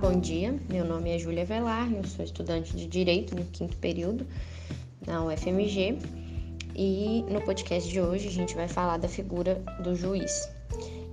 bom 0.00 0.18
dia. 0.18 0.58
Meu 0.70 0.82
nome 0.82 1.14
é 1.14 1.18
Júlia 1.18 1.44
Velar, 1.44 1.92
eu 1.92 2.02
sou 2.04 2.24
estudante 2.24 2.74
de 2.74 2.86
Direito 2.86 3.36
no 3.36 3.44
quinto 3.44 3.76
período 3.76 4.26
na 5.06 5.22
UFMG 5.22 5.98
e 6.74 7.22
no 7.28 7.38
podcast 7.42 7.86
de 7.86 8.00
hoje 8.00 8.28
a 8.28 8.30
gente 8.30 8.54
vai 8.54 8.66
falar 8.66 8.96
da 8.96 9.08
figura 9.08 9.56
do 9.84 9.94
juiz, 9.94 10.48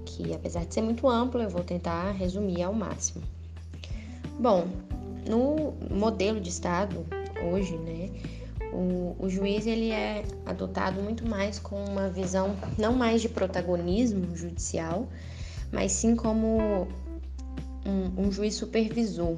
que 0.06 0.34
apesar 0.34 0.66
de 0.66 0.74
ser 0.74 0.84
muito 0.84 1.06
amplo, 1.10 1.42
eu 1.42 1.50
vou 1.50 1.66
tentar 1.66 2.12
resumir 2.12 2.64
ao 2.64 2.72
máximo. 2.72 3.26
Bom, 4.40 4.66
no 5.28 5.74
modelo 5.94 6.40
de 6.40 6.48
Estado 6.48 7.06
hoje, 7.52 7.76
né, 7.80 8.10
o, 8.72 9.18
o, 9.20 9.30
juiz 9.30 9.68
ele 9.68 9.92
é 9.92 10.24
adotado 10.46 11.02
muito 11.02 11.28
mais 11.28 11.60
com 11.60 11.84
uma 11.84 12.08
visão 12.08 12.56
não 12.78 12.94
mais 12.94 13.22
de 13.22 13.28
protagonismo 13.28 14.34
judicial, 14.34 15.10
mas 15.74 15.92
sim 15.92 16.16
como 16.16 16.88
um, 17.88 18.28
um 18.28 18.32
juiz 18.32 18.56
supervisor, 18.56 19.38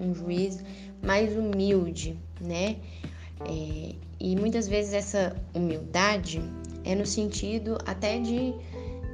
um 0.00 0.14
juiz 0.14 0.58
mais 1.02 1.36
humilde, 1.36 2.18
né? 2.40 2.76
É, 3.44 3.94
e 4.18 4.36
muitas 4.36 4.66
vezes 4.66 4.92
essa 4.92 5.36
humildade 5.54 6.42
é 6.84 6.94
no 6.94 7.06
sentido 7.06 7.78
até 7.86 8.18
de, 8.18 8.54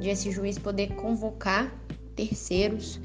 de 0.00 0.09
esse 0.09 0.30
juiz 0.30 0.59
poder 0.59 0.95
convocar 0.95 1.72
terceiros, 2.14 3.00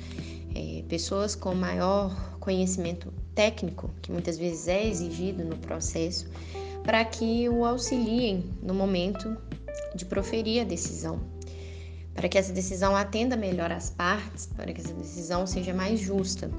é, 0.55 0.83
pessoas 0.87 1.35
com 1.35 1.53
maior 1.53 2.37
conhecimento 2.39 3.13
técnico, 3.35 3.89
que 4.01 4.11
muitas 4.11 4.37
vezes 4.37 4.67
é 4.67 4.87
exigido 4.87 5.43
no 5.43 5.57
processo, 5.57 6.27
para 6.83 7.03
que 7.05 7.47
o 7.49 7.63
auxiliem 7.65 8.43
no 8.61 8.73
momento 8.73 9.37
de 9.95 10.05
proferir 10.05 10.61
a 10.61 10.63
decisão 10.63 11.19
para 12.13 12.27
que 12.27 12.37
essa 12.37 12.51
decisão 12.51 12.95
atenda 12.95 13.35
melhor 13.35 13.71
as 13.71 13.89
partes, 13.89 14.45
para 14.45 14.71
que 14.73 14.81
essa 14.81 14.93
decisão 14.93 15.47
seja 15.47 15.73
mais 15.73 15.99
justa. 15.99 16.49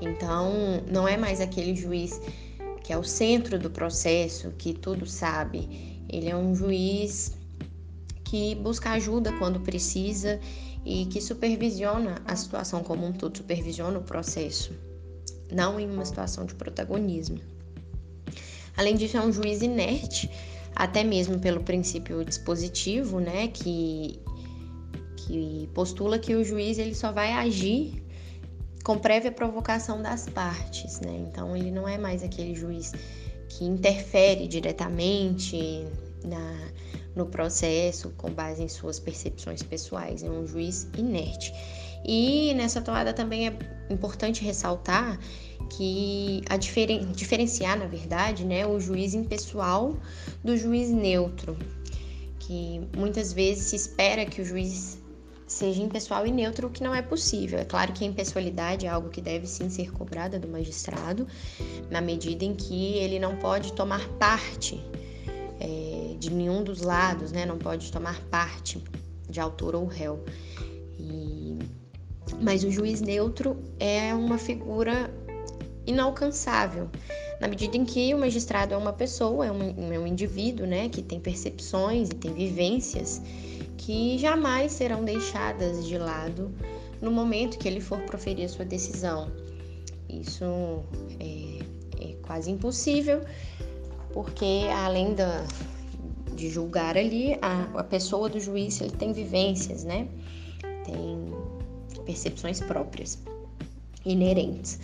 Então, 0.00 0.82
não 0.90 1.06
é 1.06 1.16
mais 1.16 1.40
aquele 1.40 1.74
juiz 1.74 2.20
que 2.82 2.92
é 2.92 2.98
o 2.98 3.04
centro 3.04 3.58
do 3.58 3.70
processo, 3.70 4.50
que 4.58 4.72
tudo 4.72 5.06
sabe. 5.06 6.02
Ele 6.08 6.28
é 6.28 6.36
um 6.36 6.54
juiz 6.54 7.32
que 8.24 8.54
busca 8.56 8.90
ajuda 8.90 9.32
quando 9.34 9.60
precisa 9.60 10.40
e 10.84 11.06
que 11.06 11.20
supervisiona 11.20 12.22
a 12.24 12.34
situação 12.34 12.82
como 12.82 13.06
um 13.06 13.12
todo, 13.12 13.36
supervisiona 13.36 13.98
o 13.98 14.02
processo, 14.02 14.72
não 15.52 15.78
em 15.78 15.90
uma 15.90 16.04
situação 16.04 16.46
de 16.46 16.54
protagonismo. 16.54 17.40
Além 18.76 18.96
disso, 18.96 19.16
é 19.16 19.20
um 19.20 19.32
juiz 19.32 19.62
inerte 19.62 20.30
até 20.80 21.04
mesmo 21.04 21.38
pelo 21.38 21.60
princípio 21.62 22.24
dispositivo, 22.24 23.20
né, 23.20 23.48
que, 23.48 24.18
que 25.14 25.68
postula 25.74 26.18
que 26.18 26.34
o 26.34 26.42
juiz 26.42 26.78
ele 26.78 26.94
só 26.94 27.12
vai 27.12 27.32
agir 27.34 28.02
com 28.82 28.98
prévia 28.98 29.30
provocação 29.30 30.00
das 30.00 30.26
partes, 30.26 30.98
né? 31.00 31.26
Então 31.28 31.54
ele 31.54 31.70
não 31.70 31.86
é 31.86 31.98
mais 31.98 32.22
aquele 32.22 32.54
juiz 32.54 32.94
que 33.50 33.62
interfere 33.62 34.48
diretamente 34.48 35.86
na, 36.24 36.70
no 37.14 37.26
processo 37.26 38.10
com 38.16 38.30
base 38.30 38.62
em 38.62 38.68
suas 38.68 38.98
percepções 38.98 39.62
pessoais, 39.62 40.22
é 40.22 40.30
um 40.30 40.46
juiz 40.46 40.88
inerte. 40.96 41.52
E 42.04 42.54
nessa 42.54 42.80
toada 42.80 43.12
também 43.12 43.48
é 43.48 43.58
importante 43.90 44.42
ressaltar 44.42 45.18
que 45.70 46.42
a 46.48 46.56
diferen, 46.56 47.12
diferenciar, 47.12 47.78
na 47.78 47.86
verdade, 47.86 48.44
né, 48.44 48.66
o 48.66 48.80
juiz 48.80 49.14
impessoal 49.14 49.96
do 50.42 50.56
juiz 50.56 50.90
neutro, 50.90 51.56
que 52.38 52.80
muitas 52.96 53.32
vezes 53.32 53.64
se 53.64 53.76
espera 53.76 54.24
que 54.24 54.40
o 54.40 54.44
juiz 54.44 54.98
seja 55.46 55.82
impessoal 55.82 56.26
e 56.26 56.30
neutro, 56.30 56.68
o 56.68 56.70
que 56.70 56.82
não 56.82 56.94
é 56.94 57.02
possível. 57.02 57.58
É 57.58 57.64
claro 57.64 57.92
que 57.92 58.04
a 58.04 58.06
impessoalidade 58.06 58.86
é 58.86 58.88
algo 58.88 59.10
que 59.10 59.20
deve 59.20 59.46
sim 59.46 59.68
ser 59.68 59.90
cobrada 59.92 60.38
do 60.38 60.48
magistrado, 60.48 61.26
na 61.90 62.00
medida 62.00 62.44
em 62.44 62.54
que 62.54 62.94
ele 62.94 63.18
não 63.18 63.36
pode 63.36 63.72
tomar 63.72 64.06
parte 64.10 64.80
é, 65.60 66.16
de 66.18 66.32
nenhum 66.32 66.64
dos 66.64 66.80
lados, 66.80 67.30
né? 67.30 67.44
não 67.44 67.58
pode 67.58 67.92
tomar 67.92 68.20
parte 68.30 68.82
de 69.28 69.38
autor 69.38 69.76
ou 69.76 69.86
réu. 69.86 70.24
E... 70.98 71.58
Mas 72.40 72.64
o 72.64 72.70
juiz 72.70 73.00
neutro 73.00 73.56
é 73.78 74.14
uma 74.14 74.38
figura 74.38 75.10
inalcançável, 75.86 76.88
na 77.40 77.48
medida 77.48 77.76
em 77.76 77.84
que 77.84 78.14
o 78.14 78.18
magistrado 78.18 78.74
é 78.74 78.76
uma 78.76 78.92
pessoa, 78.92 79.46
é 79.46 79.52
um, 79.52 79.92
é 79.92 79.98
um 79.98 80.06
indivíduo, 80.06 80.66
né, 80.66 80.88
que 80.88 81.02
tem 81.02 81.18
percepções 81.18 82.10
e 82.10 82.14
tem 82.14 82.32
vivências 82.32 83.20
que 83.76 84.18
jamais 84.18 84.72
serão 84.72 85.04
deixadas 85.04 85.86
de 85.86 85.96
lado 85.96 86.54
no 87.00 87.10
momento 87.10 87.58
que 87.58 87.66
ele 87.66 87.80
for 87.80 87.98
proferir 88.02 88.44
a 88.44 88.48
sua 88.48 88.64
decisão. 88.64 89.32
Isso 90.08 90.84
é, 91.18 92.04
é 92.04 92.14
quase 92.22 92.50
impossível, 92.50 93.22
porque 94.12 94.66
além 94.84 95.14
da, 95.14 95.44
de 96.34 96.48
julgar 96.48 96.96
ali, 96.96 97.38
a, 97.40 97.62
a 97.80 97.84
pessoa 97.84 98.28
do 98.28 98.40
juiz 98.40 98.80
ele 98.80 98.90
tem 98.90 99.12
vivências, 99.12 99.84
né? 99.84 100.08
Tem 100.84 101.32
percepções 102.04 102.60
próprias, 102.60 103.18
inerentes. 104.04 104.78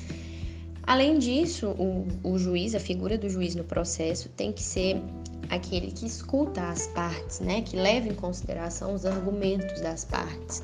Além 0.83 1.19
disso, 1.19 1.69
o, 1.71 2.07
o 2.23 2.39
juiz, 2.39 2.75
a 2.75 2.81
figura 2.81 3.19
do 3.19 3.29
juiz 3.29 3.57
no 3.57 3.65
processo, 3.65 4.29
tem 4.31 4.53
que 4.53 4.63
ser 4.63 5.03
aquele 5.51 5.91
que 5.91 6.07
escuta 6.07 6.63
as 6.69 6.87
partes, 6.89 7.41
né? 7.41 7.63
Que 7.63 7.77
leva 7.77 8.09
em 8.09 8.15
consideração 8.15 8.95
os 8.95 9.05
argumentos 9.05 9.81
das 9.81 10.05
partes. 10.05 10.63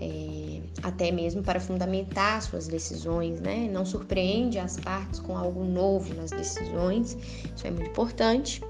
É, 0.00 0.60
até 0.82 1.10
mesmo 1.12 1.42
para 1.42 1.60
fundamentar 1.60 2.42
suas 2.42 2.66
decisões, 2.66 3.40
né? 3.40 3.68
Não 3.72 3.86
surpreende 3.86 4.58
as 4.58 4.76
partes 4.76 5.20
com 5.20 5.36
algo 5.36 5.64
novo 5.64 6.12
nas 6.14 6.30
decisões, 6.30 7.16
isso 7.56 7.66
é 7.66 7.70
muito 7.70 7.90
importante. 7.90 8.62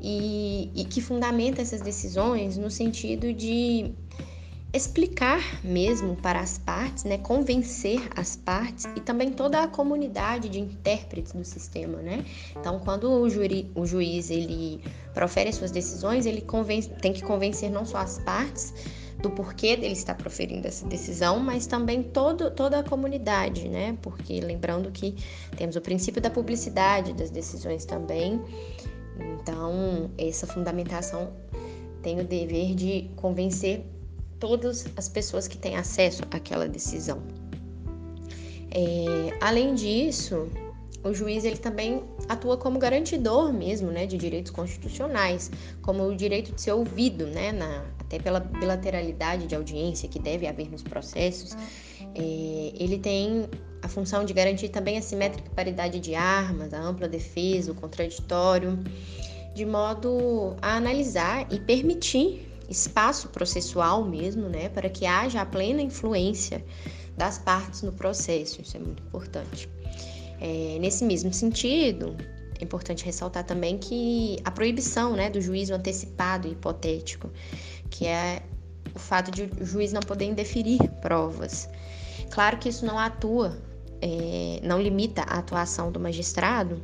E, 0.00 0.70
e 0.74 0.84
que 0.84 1.00
fundamenta 1.00 1.62
essas 1.62 1.80
decisões 1.80 2.58
no 2.58 2.68
sentido 2.68 3.32
de 3.32 3.94
explicar 4.72 5.40
mesmo 5.62 6.16
para 6.16 6.40
as 6.40 6.56
partes, 6.56 7.04
né, 7.04 7.18
convencer 7.18 8.00
as 8.16 8.36
partes 8.36 8.86
e 8.96 9.00
também 9.00 9.30
toda 9.30 9.62
a 9.62 9.68
comunidade 9.68 10.48
de 10.48 10.58
intérpretes 10.58 11.32
do 11.32 11.44
sistema, 11.44 11.98
né? 11.98 12.24
Então, 12.58 12.80
quando 12.80 13.10
o, 13.10 13.28
juri, 13.28 13.70
o 13.74 13.84
juiz 13.84 14.30
ele 14.30 14.80
profere 15.12 15.52
suas 15.52 15.70
decisões, 15.70 16.24
ele 16.24 16.40
convence, 16.40 16.88
tem 16.88 17.12
que 17.12 17.22
convencer 17.22 17.70
não 17.70 17.84
só 17.84 17.98
as 17.98 18.18
partes 18.20 18.72
do 19.22 19.30
porquê 19.30 19.76
dele 19.76 19.92
estar 19.92 20.16
proferindo 20.16 20.66
essa 20.66 20.86
decisão, 20.86 21.38
mas 21.38 21.66
também 21.66 22.02
todo, 22.02 22.50
toda 22.50 22.80
a 22.80 22.82
comunidade, 22.82 23.68
né? 23.68 23.96
Porque 24.02 24.40
lembrando 24.40 24.90
que 24.90 25.14
temos 25.56 25.76
o 25.76 25.80
princípio 25.80 26.20
da 26.20 26.28
publicidade 26.28 27.12
das 27.12 27.30
decisões 27.30 27.84
também. 27.84 28.42
Então, 29.40 30.10
essa 30.18 30.46
fundamentação 30.46 31.32
tem 32.02 32.20
o 32.20 32.24
dever 32.24 32.74
de 32.74 33.08
convencer 33.16 33.84
todas 34.40 34.86
as 34.96 35.08
pessoas 35.08 35.46
que 35.46 35.56
têm 35.56 35.76
acesso 35.76 36.22
àquela 36.32 36.66
decisão. 36.66 37.22
É, 38.74 39.36
além 39.40 39.74
disso, 39.74 40.48
o 41.04 41.12
juiz 41.12 41.44
ele 41.44 41.58
também 41.58 42.02
atua 42.28 42.56
como 42.56 42.78
garantidor 42.78 43.52
mesmo, 43.52 43.90
né, 43.90 44.06
de 44.06 44.16
direitos 44.16 44.50
constitucionais, 44.50 45.50
como 45.82 46.04
o 46.04 46.16
direito 46.16 46.52
de 46.52 46.60
ser 46.60 46.72
ouvido, 46.72 47.26
né, 47.26 47.52
na, 47.52 47.84
até 48.12 48.18
pela 48.18 48.40
bilateralidade 48.40 49.46
de 49.46 49.54
audiência 49.54 50.06
que 50.06 50.18
deve 50.18 50.46
haver 50.46 50.70
nos 50.70 50.82
processos. 50.82 51.56
É, 52.14 52.72
ele 52.78 52.98
tem 52.98 53.48
a 53.80 53.88
função 53.88 54.24
de 54.24 54.34
garantir 54.34 54.68
também 54.68 54.98
a 54.98 55.02
simétrica 55.02 55.50
paridade 55.56 55.98
de 55.98 56.14
armas, 56.14 56.74
a 56.74 56.80
ampla 56.80 57.08
defesa, 57.08 57.72
o 57.72 57.74
contraditório, 57.74 58.78
de 59.54 59.64
modo 59.64 60.54
a 60.60 60.76
analisar 60.76 61.50
e 61.50 61.58
permitir 61.58 62.46
espaço 62.68 63.28
processual 63.28 64.04
mesmo, 64.04 64.48
né, 64.48 64.68
para 64.68 64.88
que 64.88 65.06
haja 65.06 65.40
a 65.40 65.46
plena 65.46 65.80
influência 65.80 66.64
das 67.16 67.38
partes 67.38 67.82
no 67.82 67.92
processo, 67.92 68.60
isso 68.60 68.76
é 68.76 68.80
muito 68.80 69.02
importante. 69.02 69.68
É, 70.40 70.78
nesse 70.80 71.04
mesmo 71.04 71.32
sentido, 71.32 72.16
é 72.62 72.64
importante 72.64 73.04
ressaltar 73.04 73.44
também 73.44 73.76
que 73.76 74.38
a 74.44 74.50
proibição 74.50 75.14
né, 75.14 75.28
do 75.28 75.40
juízo 75.40 75.74
antecipado 75.74 76.48
e 76.48 76.52
hipotético, 76.52 77.30
que 77.92 78.06
é 78.06 78.42
o 78.94 78.98
fato 78.98 79.30
de 79.30 79.42
o 79.60 79.64
juiz 79.64 79.92
não 79.92 80.00
poder 80.00 80.24
indeferir 80.24 80.80
provas. 81.00 81.68
Claro 82.30 82.56
que 82.58 82.68
isso 82.68 82.84
não 82.84 82.98
atua, 82.98 83.56
é, 84.00 84.58
não 84.62 84.80
limita 84.80 85.22
a 85.22 85.38
atuação 85.38 85.92
do 85.92 86.00
magistrado, 86.00 86.80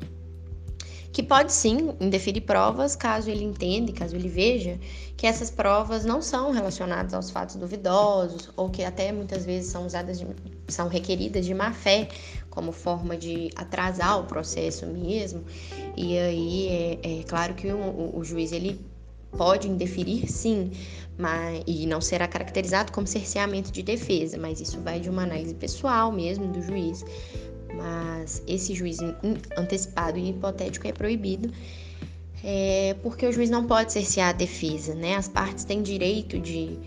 que 1.10 1.22
pode 1.22 1.52
sim 1.52 1.94
indeferir 1.98 2.42
provas 2.42 2.94
caso 2.94 3.30
ele 3.30 3.42
entenda, 3.42 3.90
caso 3.92 4.14
ele 4.14 4.28
veja 4.28 4.78
que 5.16 5.26
essas 5.26 5.50
provas 5.50 6.04
não 6.04 6.20
são 6.20 6.52
relacionadas 6.52 7.14
aos 7.14 7.30
fatos 7.30 7.56
duvidosos 7.56 8.50
ou 8.54 8.68
que 8.68 8.84
até 8.84 9.10
muitas 9.10 9.44
vezes 9.44 9.72
são 9.72 9.86
usadas, 9.86 10.20
de, 10.20 10.26
são 10.68 10.86
requeridas 10.86 11.46
de 11.46 11.54
má 11.54 11.72
fé 11.72 12.08
como 12.50 12.70
forma 12.70 13.16
de 13.16 13.50
atrasar 13.56 14.20
o 14.20 14.24
processo 14.24 14.86
mesmo. 14.86 15.42
E 15.96 16.18
aí 16.18 16.68
é, 16.68 17.20
é 17.20 17.22
claro 17.24 17.54
que 17.54 17.66
o, 17.68 17.78
o, 17.78 18.18
o 18.18 18.24
juiz 18.24 18.52
ele 18.52 18.78
pode 19.36 19.68
indeferir, 19.68 20.30
sim, 20.30 20.70
mas, 21.16 21.62
e 21.66 21.86
não 21.86 22.00
será 22.00 22.26
caracterizado 22.26 22.92
como 22.92 23.06
cerceamento 23.06 23.70
de 23.70 23.82
defesa, 23.82 24.38
mas 24.38 24.60
isso 24.60 24.80
vai 24.80 25.00
de 25.00 25.10
uma 25.10 25.22
análise 25.22 25.54
pessoal 25.54 26.12
mesmo 26.12 26.46
do 26.48 26.62
juiz. 26.62 27.04
Mas 27.74 28.42
esse 28.46 28.74
juiz 28.74 28.98
antecipado 29.56 30.18
e 30.18 30.30
hipotético 30.30 30.88
é 30.88 30.92
proibido, 30.92 31.52
é, 32.42 32.96
porque 33.02 33.26
o 33.26 33.32
juiz 33.32 33.50
não 33.50 33.66
pode 33.66 33.92
cercear 33.92 34.30
a 34.30 34.32
defesa, 34.32 34.94
né? 34.94 35.16
As 35.16 35.28
partes 35.28 35.64
têm 35.64 35.82
direito 35.82 36.38
de 36.38 36.78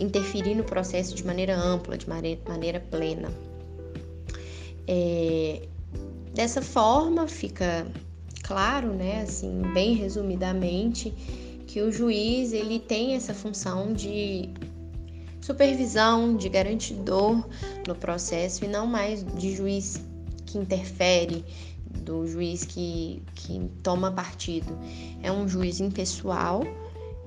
interferir 0.00 0.54
no 0.54 0.64
processo 0.64 1.14
de 1.14 1.24
maneira 1.24 1.56
ampla, 1.56 1.96
de 1.96 2.06
maneira 2.08 2.80
plena. 2.90 3.30
É, 4.86 5.62
dessa 6.34 6.62
forma, 6.62 7.26
fica 7.26 7.86
claro, 8.42 8.94
né, 8.94 9.22
assim, 9.22 9.60
bem 9.74 9.94
resumidamente, 9.94 11.12
que 11.68 11.82
o 11.82 11.92
juiz 11.92 12.54
ele 12.54 12.80
tem 12.80 13.14
essa 13.14 13.34
função 13.34 13.92
de 13.92 14.48
supervisão, 15.40 16.34
de 16.34 16.48
garantidor 16.48 17.46
no 17.86 17.94
processo 17.94 18.64
e 18.64 18.68
não 18.68 18.86
mais 18.86 19.22
de 19.22 19.54
juiz 19.54 20.02
que 20.46 20.56
interfere, 20.56 21.44
do 21.90 22.26
juiz 22.26 22.64
que, 22.64 23.22
que 23.34 23.70
toma 23.82 24.10
partido. 24.10 24.78
É 25.22 25.30
um 25.30 25.46
juiz 25.46 25.78
impessoal 25.78 26.62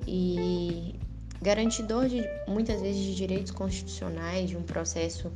e 0.08 0.96
garantidor 1.40 2.08
de 2.08 2.24
muitas 2.48 2.82
vezes 2.82 3.00
de 3.00 3.14
direitos 3.14 3.52
constitucionais, 3.52 4.50
de 4.50 4.56
um 4.56 4.62
processo 4.62 5.30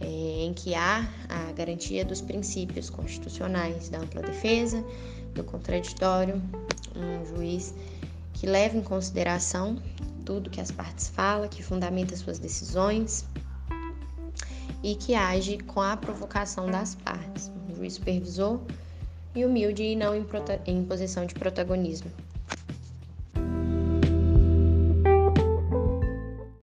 é, 0.00 0.06
em 0.44 0.52
que 0.52 0.74
há 0.74 1.08
a 1.28 1.52
garantia 1.52 2.04
dos 2.04 2.20
princípios 2.20 2.90
constitucionais 2.90 3.88
da 3.88 3.98
ampla 3.98 4.20
defesa, 4.20 4.84
do 5.32 5.44
contraditório, 5.44 6.42
um 6.96 7.24
juiz 7.24 7.72
que 8.42 8.46
leva 8.48 8.76
em 8.76 8.82
consideração 8.82 9.80
tudo 10.24 10.50
que 10.50 10.60
as 10.60 10.72
partes 10.72 11.06
falam, 11.06 11.48
que 11.48 11.62
fundamenta 11.62 12.16
suas 12.16 12.40
decisões 12.40 13.24
e 14.82 14.96
que 14.96 15.14
age 15.14 15.58
com 15.58 15.80
a 15.80 15.96
provocação 15.96 16.68
das 16.68 16.96
partes, 16.96 17.52
um 17.70 17.76
juiz 17.76 17.92
supervisor 17.94 18.60
e 19.32 19.44
humilde 19.44 19.84
e 19.84 19.94
não 19.94 20.12
em, 20.12 20.26
em 20.66 20.84
posição 20.84 21.24
de 21.24 21.34
protagonismo. 21.34 22.10